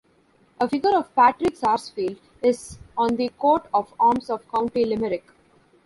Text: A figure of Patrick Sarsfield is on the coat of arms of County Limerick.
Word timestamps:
A 0.59 0.67
figure 0.67 0.97
of 0.97 1.13
Patrick 1.13 1.55
Sarsfield 1.55 2.17
is 2.41 2.79
on 2.97 3.17
the 3.17 3.29
coat 3.37 3.67
of 3.71 3.93
arms 3.99 4.31
of 4.31 4.49
County 4.51 4.83
Limerick. 4.83 5.29